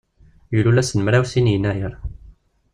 [0.57, 1.93] Ilul ass n mraw d sin yennayer.